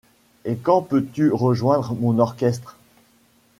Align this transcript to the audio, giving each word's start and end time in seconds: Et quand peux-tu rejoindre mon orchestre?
Et 0.45 0.55
quand 0.55 0.81
peux-tu 0.81 1.31
rejoindre 1.31 1.93
mon 1.93 2.17
orchestre? 2.17 2.75